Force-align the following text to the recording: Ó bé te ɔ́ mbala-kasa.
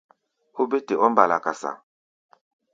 Ó 0.59 0.61
bé 0.71 0.77
te 0.87 0.93
ɔ́ 1.03 1.09
mbala-kasa. 1.11 1.71